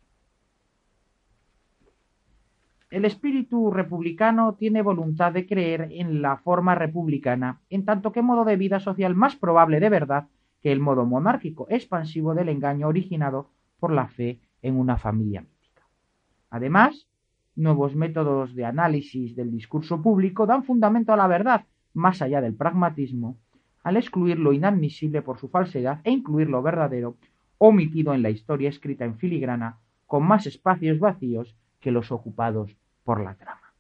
El 2.93 3.07
espíritu 3.07 3.71
republicano 3.71 4.53
tiene 4.53 4.83
voluntad 4.83 5.33
de 5.33 5.47
creer 5.47 5.89
en 5.93 6.21
la 6.21 6.37
forma 6.37 6.75
republicana, 6.75 7.63
en 7.71 7.87
tanto 7.87 8.13
que 8.13 8.21
modo 8.21 8.45
de 8.45 8.57
vida 8.57 8.81
social 8.81 9.15
más 9.15 9.35
probable 9.35 9.81
de 9.81 9.89
verdad 9.89 10.29
que 10.61 10.73
el 10.73 10.79
modo 10.79 11.07
monárquico 11.07 11.67
expansivo 11.71 12.35
del 12.35 12.51
engaño 12.51 12.89
originado 12.89 13.49
por 13.81 13.95
la 13.95 14.09
fe 14.09 14.41
en 14.61 14.77
una 14.77 14.99
familia 14.99 15.41
mítica. 15.41 15.85
Además, 16.51 17.09
nuevos 17.57 17.97
métodos 17.97 18.55
de 18.55 18.67
análisis 18.67 19.35
del 19.35 19.51
discurso 19.51 20.03
público 20.03 20.45
dan 20.45 20.63
fundamento 20.63 21.15
a 21.15 21.17
la 21.17 21.29
verdad 21.29 21.65
más 21.95 22.21
allá 22.21 22.43
del 22.43 22.55
pragmatismo, 22.55 23.39
al 23.83 23.97
excluir 23.97 24.39
lo 24.39 24.53
inadmisible 24.53 25.23
por 25.23 25.39
su 25.39 25.49
falsedad 25.49 26.03
e 26.05 26.11
incluir 26.11 26.51
lo 26.51 26.61
verdadero, 26.61 27.17
omitido 27.57 28.13
en 28.13 28.21
la 28.21 28.29
historia 28.29 28.69
escrita 28.69 29.07
en 29.07 29.17
filigrana, 29.17 29.79
con 30.07 30.25
más 30.25 30.47
espacios 30.47 30.99
vacíos 30.99 31.57
que 31.81 31.91
los 31.91 32.13
ocupados 32.13 32.77
por 33.05 33.23
la 33.23 33.35
trama. 33.35 33.73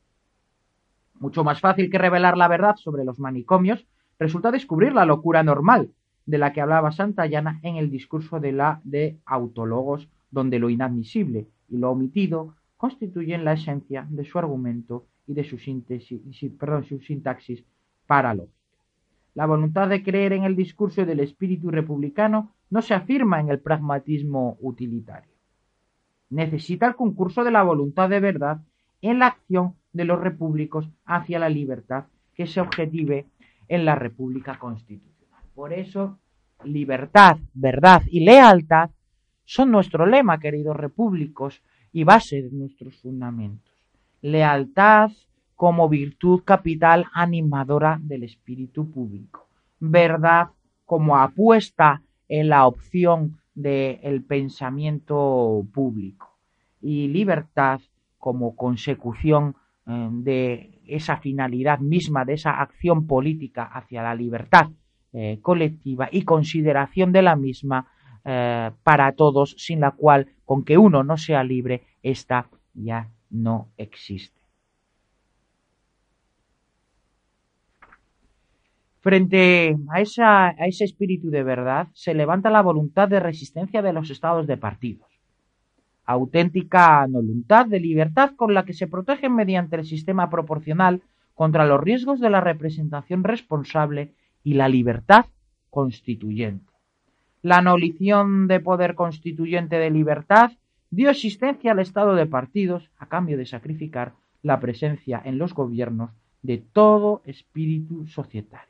Mucho 1.14 1.45
más 1.45 1.61
fácil 1.61 1.91
que 1.91 1.99
revelar 1.99 2.37
la 2.37 2.49
verdad 2.49 2.76
sobre 2.76 3.05
los 3.05 3.19
manicomios 3.19 3.87
resulta 4.19 4.50
descubrir 4.50 4.93
la 4.93 5.05
locura 5.05 5.43
normal 5.43 5.91
de 6.26 6.38
la 6.38 6.52
que 6.52 6.61
hablaba 6.61 6.93
Santayana 6.93 7.61
en 7.62 7.76
el 7.76 7.91
discurso 7.91 8.41
de 8.41 8.52
la 8.52 8.81
de 8.85 9.19
Autologos, 9.25 10.09
donde 10.31 10.59
lo 10.59 10.71
inadmisible 10.71 11.49
y 11.69 11.79
lo 11.79 11.91
omitido 11.91 12.55
constituyen 12.76 13.45
la 13.45 13.52
esencia 13.52 14.07
de 14.11 14.25
su 14.25 14.38
argumento 14.38 15.07
y 15.26 15.35
de 15.35 15.45
su, 15.45 15.59
síntesis, 15.59 16.21
perdón, 16.59 16.85
su 16.85 17.00
sintaxis 17.00 17.64
paralógica. 18.07 18.57
La 19.35 19.47
voluntad 19.47 19.88
de 19.88 20.02
creer 20.02 20.33
en 20.35 20.45
el 20.45 20.57
discurso 20.57 21.07
del 21.07 21.21
espíritu 21.21 21.71
republicano 21.71 22.52
no 22.71 22.83
se 22.83 22.95
afirma 22.95 23.41
en 23.41 23.49
el 23.49 23.61
pragmatismo 23.61 24.59
utilitario. 24.61 25.33
Necesita 26.31 26.87
el 26.87 26.97
concurso 26.97 27.45
de 27.45 27.50
la 27.50 27.62
voluntad 27.62 28.11
de 28.11 28.21
verdad 28.21 28.61
en 29.02 29.18
la 29.18 29.26
acción 29.26 29.75
de 29.92 30.04
los 30.04 30.21
repúblicos 30.21 30.88
hacia 31.04 31.38
la 31.38 31.49
libertad 31.49 32.04
que 32.35 32.47
se 32.47 32.61
objetive 32.61 33.26
en 33.68 33.85
la 33.85 33.94
República 33.94 34.59
Constitucional. 34.59 35.42
Por 35.54 35.73
eso, 35.73 36.18
libertad, 36.64 37.37
verdad 37.52 38.02
y 38.06 38.21
lealtad 38.25 38.90
son 39.44 39.71
nuestro 39.71 40.06
lema, 40.06 40.40
queridos 40.40 40.76
repúblicos, 40.76 41.62
y 41.92 42.04
base 42.04 42.42
de 42.42 42.50
nuestros 42.50 42.97
fundamentos. 42.97 43.73
Lealtad 44.23 45.11
como 45.56 45.88
virtud 45.88 46.42
capital 46.44 47.06
animadora 47.12 47.99
del 48.00 48.23
espíritu 48.23 48.90
público. 48.90 49.47
Verdad 49.78 50.49
como 50.87 51.18
apuesta 51.18 52.02
en 52.28 52.49
la 52.49 52.66
opción 52.66 53.38
del 53.54 54.23
pensamiento 54.23 55.66
público. 55.73 56.30
Y 56.80 57.09
libertad 57.09 57.80
como 58.23 58.55
consecución 58.55 59.57
eh, 59.85 60.09
de 60.12 60.81
esa 60.87 61.17
finalidad 61.17 61.81
misma, 61.81 62.25
de 62.25 62.35
esa 62.35 62.52
acción 62.62 63.09
política 63.09 63.64
hacia 63.64 64.00
la 64.00 64.14
libertad 64.14 64.71
eh, 65.12 65.41
colectiva 65.43 66.09
y 66.12 66.23
consideración 66.23 67.11
de 67.11 67.23
la 67.23 67.35
misma 67.35 67.88
eh, 68.25 68.71
para 68.85 69.11
todos, 69.11 69.57
sin 69.59 69.81
la 69.81 69.91
cual, 69.91 70.29
con 70.45 70.64
que 70.64 70.79
uno 70.79 71.02
no 71.02 71.17
sea 71.17 71.43
libre, 71.43 71.83
ésta 72.00 72.49
ya 72.75 73.11
no 73.29 73.71
existe. 73.76 74.41
Frente 79.00 79.76
a, 80.21 80.47
a 80.47 80.67
ese 80.69 80.85
espíritu 80.85 81.29
de 81.29 81.43
verdad, 81.43 81.88
se 81.93 82.14
levanta 82.14 82.50
la 82.50 82.62
voluntad 82.62 83.09
de 83.09 83.19
resistencia 83.19 83.83
de 83.83 83.93
los 83.93 84.11
estados 84.11 84.47
de 84.47 84.59
partidos 84.59 85.12
auténtica 86.04 87.06
voluntad 87.09 87.66
de 87.66 87.80
libertad 87.80 88.32
con 88.37 88.54
la 88.54 88.64
que 88.64 88.73
se 88.73 88.87
protegen 88.87 89.35
mediante 89.35 89.76
el 89.76 89.85
sistema 89.85 90.30
proporcional 90.30 91.02
contra 91.35 91.66
los 91.66 91.80
riesgos 91.80 92.21
de 92.21 92.30
la 92.30 92.40
representación 92.40 93.25
responsable 93.25 94.12
y 94.44 94.54
la 94.54 94.68
libertad 94.68 95.26
constituyente. 95.71 96.73
La 97.42 97.59
anolición 97.59 98.47
de 98.47 98.61
poder 98.61 98.94
constituyente 98.94 99.76
de 99.76 99.90
libertad 99.90 100.52
dio 100.90 101.11
existencia 101.11 101.73
al 101.73 101.78
estado 101.78 102.14
de 102.14 102.26
partidos 102.26 102.90
a 102.99 103.06
cambio 103.06 103.38
de 103.38 103.47
sacrificar 103.47 104.12
la 104.42 104.61
presencia 104.61 105.21
en 105.25 105.38
los 105.38 105.54
gobiernos 105.54 106.11
de 106.42 106.59
todo 106.59 107.23
espíritu 107.25 108.06
societario. 108.06 108.68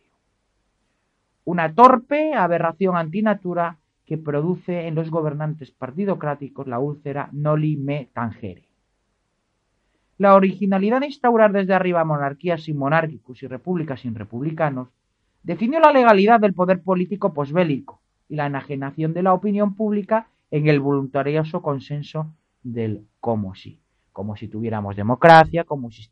Una 1.45 1.75
torpe 1.75 2.35
aberración 2.35 2.97
antinatura 2.97 3.79
que 4.13 4.19
produce 4.19 4.87
en 4.87 4.95
los 4.95 5.11
gobernantes 5.11 5.71
partidocráticos 5.71 6.67
la 6.67 6.79
úlcera 6.79 7.31
noli 7.33 7.79
me 7.79 8.11
tangere. 8.13 8.69
La 10.19 10.35
originalidad 10.35 11.01
de 11.01 11.07
instaurar 11.07 11.51
desde 11.51 11.73
arriba 11.73 12.05
monarquías 12.05 12.65
sin 12.65 12.77
monárquicos 12.77 13.43
y 13.43 13.47
repúblicas 13.47 14.01
sin 14.01 14.15
republicanos 14.15 14.89
definió 15.43 15.81
la 15.81 15.95
legalidad 15.95 16.41
del 16.41 16.53
poder 16.53 16.83
político 16.83 17.33
posbélico 17.33 18.03
y 18.29 18.37
la 18.37 18.45
enajenación 18.45 19.15
de 19.15 19.23
la 19.23 19.33
opinión 19.33 19.77
pública 19.77 20.27
en 20.51 20.69
el 20.69 20.79
voluntarioso 20.79 21.63
consenso 21.63 22.35
del 22.63 23.07
como 23.19 23.55
si. 23.55 23.81
Como 24.13 24.37
si 24.37 24.47
tuviéramos 24.47 24.95
democracia, 24.95 25.65
como 25.65 25.91
si 25.91 26.07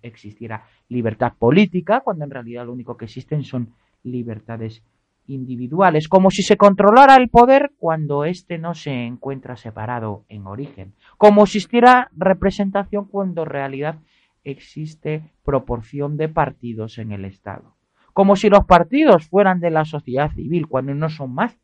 existiera 0.00 0.64
libertad 0.88 1.34
política, 1.38 2.00
cuando 2.00 2.24
en 2.24 2.30
realidad 2.30 2.64
lo 2.64 2.72
único 2.72 2.96
que 2.96 3.04
existen 3.04 3.44
son 3.44 3.74
libertades 4.04 4.82
individuales, 5.26 6.08
como 6.08 6.30
si 6.30 6.42
se 6.42 6.56
controlara 6.56 7.16
el 7.16 7.28
poder 7.28 7.72
cuando 7.78 8.24
éste 8.24 8.58
no 8.58 8.74
se 8.74 9.06
encuentra 9.06 9.56
separado 9.56 10.24
en 10.28 10.46
origen, 10.46 10.94
como 11.18 11.46
si 11.46 11.58
existiera 11.58 12.10
representación 12.16 13.06
cuando 13.06 13.42
en 13.42 13.48
realidad 13.48 13.96
existe 14.44 15.30
proporción 15.44 16.16
de 16.16 16.28
partidos 16.28 16.98
en 16.98 17.12
el 17.12 17.24
Estado, 17.24 17.76
como 18.12 18.36
si 18.36 18.48
los 18.48 18.64
partidos 18.64 19.28
fueran 19.28 19.60
de 19.60 19.70
la 19.70 19.84
sociedad 19.84 20.32
civil 20.32 20.66
cuando 20.66 20.94
no 20.94 21.08
son 21.08 21.34
más 21.34 21.56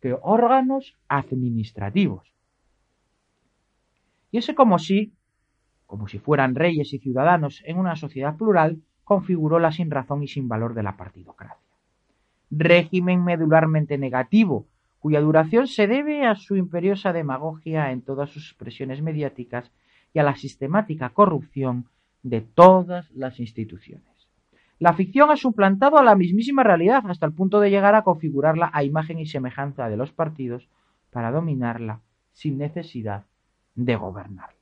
que 0.00 0.16
órganos 0.20 0.96
administrativos. 1.08 2.32
Y 4.30 4.38
ese 4.38 4.54
como 4.54 4.78
si, 4.78 5.14
como 5.86 6.08
si 6.08 6.18
fueran 6.18 6.56
reyes 6.56 6.92
y 6.92 6.98
ciudadanos 6.98 7.62
en 7.64 7.78
una 7.78 7.94
sociedad 7.94 8.36
plural, 8.36 8.82
configuró 9.04 9.60
la 9.60 9.70
sin 9.70 9.90
razón 9.90 10.22
y 10.24 10.28
sin 10.28 10.48
valor 10.48 10.74
de 10.74 10.82
la 10.82 10.96
partidocracia 10.96 11.63
régimen 12.58 13.24
medularmente 13.24 13.98
negativo, 13.98 14.66
cuya 15.00 15.20
duración 15.20 15.66
se 15.66 15.86
debe 15.86 16.26
a 16.26 16.34
su 16.34 16.56
imperiosa 16.56 17.12
demagogia 17.12 17.90
en 17.90 18.02
todas 18.02 18.30
sus 18.30 18.48
expresiones 18.48 19.02
mediáticas 19.02 19.70
y 20.12 20.18
a 20.18 20.22
la 20.22 20.36
sistemática 20.36 21.10
corrupción 21.10 21.86
de 22.22 22.40
todas 22.40 23.10
las 23.10 23.38
instituciones. 23.38 24.14
La 24.78 24.94
ficción 24.94 25.30
ha 25.30 25.36
suplantado 25.36 25.98
a 25.98 26.02
la 26.02 26.14
mismísima 26.14 26.62
realidad 26.62 27.04
hasta 27.08 27.26
el 27.26 27.32
punto 27.32 27.60
de 27.60 27.70
llegar 27.70 27.94
a 27.94 28.02
configurarla 28.02 28.70
a 28.72 28.82
imagen 28.82 29.18
y 29.18 29.26
semejanza 29.26 29.88
de 29.88 29.96
los 29.96 30.12
partidos 30.12 30.68
para 31.10 31.30
dominarla 31.30 32.00
sin 32.32 32.58
necesidad 32.58 33.24
de 33.74 33.96
gobernarla. 33.96 34.54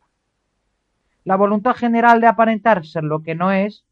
La 1.24 1.36
voluntad 1.36 1.74
general 1.74 2.20
de 2.20 2.26
aparentar 2.26 2.84
ser 2.84 3.04
lo 3.04 3.22
que 3.22 3.34
no 3.34 3.52
es 3.52 3.84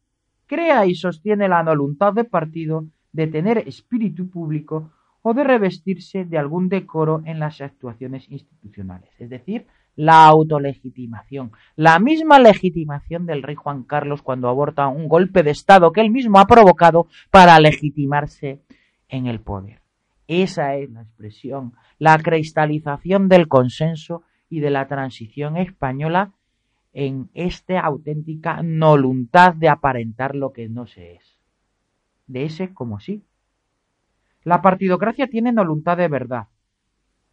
crea 0.47 0.85
y 0.85 0.95
sostiene 0.95 1.47
la 1.47 1.63
voluntad 1.63 2.13
de 2.13 2.25
partido 2.25 2.85
de 3.13 3.27
tener 3.27 3.57
espíritu 3.67 4.29
público 4.29 4.91
o 5.21 5.33
de 5.33 5.43
revestirse 5.43 6.25
de 6.25 6.37
algún 6.37 6.69
decoro 6.69 7.21
en 7.25 7.39
las 7.39 7.61
actuaciones 7.61 8.29
institucionales, 8.29 9.09
es 9.19 9.29
decir, 9.29 9.67
la 9.95 10.25
autolegitimación, 10.25 11.51
la 11.75 11.99
misma 11.99 12.39
legitimación 12.39 13.25
del 13.25 13.43
rey 13.43 13.55
Juan 13.55 13.83
Carlos 13.83 14.21
cuando 14.21 14.47
aborta 14.47 14.87
un 14.87 15.07
golpe 15.07 15.43
de 15.43 15.51
Estado 15.51 15.91
que 15.91 16.01
él 16.01 16.11
mismo 16.11 16.39
ha 16.39 16.47
provocado 16.47 17.07
para 17.29 17.59
legitimarse 17.59 18.61
en 19.09 19.27
el 19.27 19.41
poder. 19.41 19.81
Esa 20.27 20.75
es 20.75 20.89
la 20.89 21.01
expresión, 21.01 21.73
la 21.99 22.17
cristalización 22.17 23.27
del 23.27 23.49
consenso 23.49 24.23
y 24.49 24.61
de 24.61 24.71
la 24.71 24.87
transición 24.87 25.57
española 25.57 26.31
en 26.93 27.29
esta 27.33 27.81
auténtica 27.81 28.61
voluntad 28.63 29.53
de 29.53 29.69
aparentar 29.69 30.35
lo 30.35 30.51
que 30.51 30.69
no 30.69 30.87
se 30.87 31.15
es 31.15 31.40
de 32.31 32.45
ese 32.45 32.73
como 32.73 32.99
sí. 32.99 33.23
La 34.43 34.61
partidocracia 34.61 35.27
tiene 35.27 35.51
voluntad 35.51 35.97
de 35.97 36.07
verdad, 36.07 36.47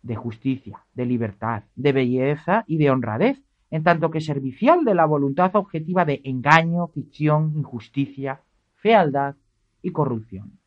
de 0.02 0.16
justicia, 0.16 0.84
de 0.94 1.06
libertad, 1.06 1.64
de 1.76 1.92
belleza 1.92 2.64
y 2.66 2.78
de 2.78 2.90
honradez, 2.90 3.42
en 3.70 3.82
tanto 3.82 4.11
que 4.11 4.20
servicial 4.20 4.84
de 4.84 4.94
la 4.94 5.06
voluntad 5.06 5.54
objetiva 5.54 6.04
de 6.04 6.20
engaño, 6.24 6.88
ficción, 6.88 7.52
injusticia, 7.56 8.40
fealdad 8.76 9.37
y 9.82 9.90
corrupción. 9.90 10.58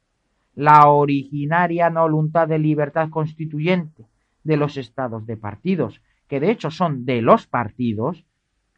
La 0.56 0.88
originaria 0.88 1.89
voluntad 1.89 2.48
de 2.48 2.60
libertad 2.60 3.10
constituyente 3.10 4.06
de 4.44 4.58
los 4.58 4.78
estados 4.78 5.26
de 5.26 5.38
partidos, 5.38 6.02
que 6.28 6.39
de 6.39 6.52
hecho 6.52 6.72
son 6.72 7.06
de 7.06 7.22
los 7.22 7.48
partidos, 7.48 8.26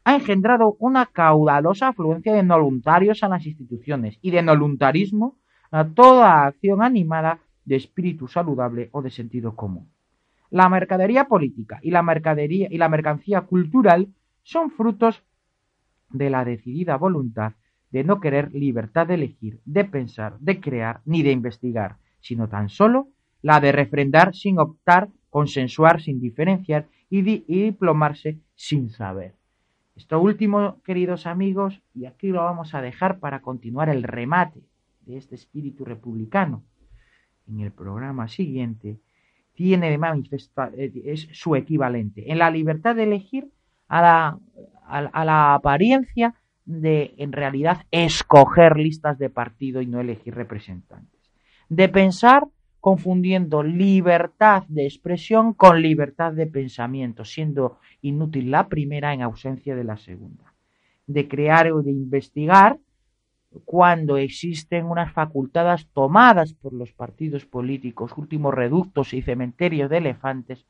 ha 0.04 0.14
engendrado 0.14 0.76
una 0.78 1.06
caudalosa 1.06 1.88
afluencia 1.88 2.34
de 2.34 2.42
voluntarios 2.42 3.22
a 3.22 3.28
las 3.28 3.46
instituciones 3.46 4.18
y 4.20 4.30
de 4.30 4.42
voluntarismo 4.42 5.36
a 5.74 5.82
toda 5.88 6.46
acción 6.46 6.84
animada 6.84 7.40
de 7.64 7.74
espíritu 7.74 8.28
saludable 8.28 8.90
o 8.92 9.02
de 9.02 9.10
sentido 9.10 9.56
común. 9.56 9.90
La 10.48 10.68
mercadería 10.68 11.24
política 11.26 11.80
y 11.82 11.90
la 11.90 12.00
mercadería 12.00 12.68
y 12.70 12.78
la 12.78 12.88
mercancía 12.88 13.40
cultural 13.40 14.06
son 14.44 14.70
frutos 14.70 15.24
de 16.10 16.30
la 16.30 16.44
decidida 16.44 16.96
voluntad 16.96 17.54
de 17.90 18.04
no 18.04 18.20
querer 18.20 18.54
libertad 18.54 19.08
de 19.08 19.14
elegir, 19.14 19.58
de 19.64 19.84
pensar, 19.84 20.38
de 20.38 20.60
crear 20.60 21.00
ni 21.06 21.24
de 21.24 21.32
investigar, 21.32 21.96
sino 22.20 22.48
tan 22.48 22.68
solo 22.68 23.08
la 23.42 23.58
de 23.58 23.72
refrendar 23.72 24.32
sin 24.32 24.60
optar, 24.60 25.08
consensuar 25.28 26.00
sin 26.00 26.20
diferenciar 26.20 26.86
y, 27.10 27.18
y 27.52 27.62
diplomarse 27.64 28.38
sin 28.54 28.90
saber. 28.90 29.34
Esto 29.96 30.20
último, 30.20 30.80
queridos 30.84 31.26
amigos, 31.26 31.82
y 31.94 32.06
aquí 32.06 32.28
lo 32.28 32.44
vamos 32.44 32.76
a 32.76 32.80
dejar 32.80 33.18
para 33.18 33.40
continuar 33.40 33.88
el 33.88 34.04
remate 34.04 34.62
de 35.06 35.16
este 35.16 35.34
espíritu 35.34 35.84
republicano 35.84 36.64
en 37.48 37.60
el 37.60 37.72
programa 37.72 38.28
siguiente, 38.28 39.00
tiene 39.54 39.90
de 39.90 39.98
manifestar, 39.98 40.72
eh, 40.76 40.92
es 41.04 41.28
su 41.32 41.56
equivalente, 41.56 42.30
en 42.30 42.38
la 42.38 42.50
libertad 42.50 42.96
de 42.96 43.04
elegir 43.04 43.50
a 43.88 44.02
la, 44.02 44.38
a 44.86 45.24
la 45.24 45.54
apariencia 45.54 46.34
de, 46.64 47.14
en 47.18 47.32
realidad, 47.32 47.82
escoger 47.90 48.76
listas 48.76 49.18
de 49.18 49.30
partido 49.30 49.82
y 49.82 49.86
no 49.86 50.00
elegir 50.00 50.34
representantes. 50.34 51.20
De 51.68 51.88
pensar 51.88 52.46
confundiendo 52.84 53.62
libertad 53.62 54.64
de 54.68 54.84
expresión 54.84 55.54
con 55.54 55.80
libertad 55.80 56.34
de 56.34 56.46
pensamiento, 56.46 57.24
siendo 57.24 57.78
inútil 58.02 58.50
la 58.50 58.68
primera 58.68 59.14
en 59.14 59.22
ausencia 59.22 59.74
de 59.74 59.84
la 59.84 59.96
segunda. 59.96 60.52
De 61.06 61.26
crear 61.26 61.72
o 61.72 61.80
de 61.80 61.92
investigar 61.92 62.78
cuando 63.64 64.16
existen 64.16 64.86
unas 64.86 65.12
facultades 65.12 65.86
tomadas 65.92 66.54
por 66.54 66.72
los 66.72 66.92
partidos 66.92 67.44
políticos, 67.44 68.12
últimos 68.16 68.54
reductos 68.54 69.14
y 69.14 69.22
cementerios 69.22 69.90
de 69.90 69.98
elefantes, 69.98 70.66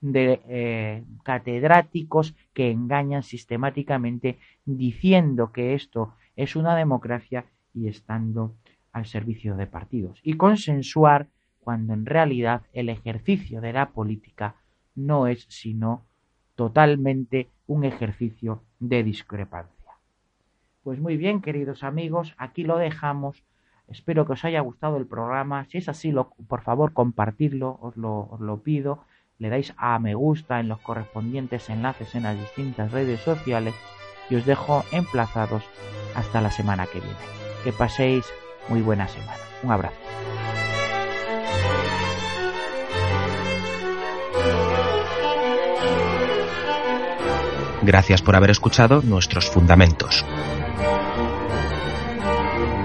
de 0.00 0.40
eh, 0.48 1.04
catedráticos 1.22 2.34
que 2.52 2.70
engañan 2.70 3.22
sistemáticamente 3.22 4.38
diciendo 4.64 5.50
que 5.52 5.74
esto 5.74 6.14
es 6.36 6.56
una 6.56 6.76
democracia 6.76 7.46
y 7.72 7.88
estando 7.88 8.54
al 8.92 9.06
servicio 9.06 9.56
de 9.56 9.66
partidos. 9.66 10.20
Y 10.22 10.34
consensuar 10.34 11.28
cuando 11.60 11.94
en 11.94 12.04
realidad 12.04 12.62
el 12.72 12.90
ejercicio 12.90 13.60
de 13.60 13.72
la 13.72 13.90
política 13.90 14.56
no 14.94 15.26
es 15.26 15.46
sino 15.48 16.04
totalmente 16.54 17.48
un 17.66 17.84
ejercicio 17.84 18.62
de 18.78 19.02
discrepancia. 19.02 19.73
Pues 20.84 21.00
muy 21.00 21.16
bien, 21.16 21.40
queridos 21.40 21.82
amigos, 21.82 22.34
aquí 22.36 22.62
lo 22.62 22.76
dejamos. 22.76 23.42
Espero 23.88 24.26
que 24.26 24.34
os 24.34 24.44
haya 24.44 24.60
gustado 24.60 24.98
el 24.98 25.06
programa. 25.06 25.64
Si 25.64 25.78
es 25.78 25.88
así, 25.88 26.12
por 26.46 26.60
favor, 26.60 26.92
compartidlo, 26.92 27.78
os 27.80 27.96
lo, 27.96 28.28
os 28.30 28.40
lo 28.40 28.58
pido. 28.58 29.02
Le 29.38 29.48
dais 29.48 29.72
a 29.78 29.98
me 29.98 30.14
gusta 30.14 30.60
en 30.60 30.68
los 30.68 30.80
correspondientes 30.80 31.70
enlaces 31.70 32.14
en 32.14 32.24
las 32.24 32.38
distintas 32.38 32.92
redes 32.92 33.20
sociales 33.20 33.74
y 34.28 34.36
os 34.36 34.44
dejo 34.44 34.84
emplazados 34.92 35.64
hasta 36.14 36.42
la 36.42 36.50
semana 36.50 36.86
que 36.86 37.00
viene. 37.00 37.16
Que 37.64 37.72
paséis 37.72 38.26
muy 38.68 38.82
buena 38.82 39.08
semana. 39.08 39.40
Un 39.62 39.72
abrazo. 39.72 39.96
Gracias 47.82 48.20
por 48.20 48.36
haber 48.36 48.50
escuchado 48.50 49.00
nuestros 49.02 49.50
fundamentos. 49.50 50.24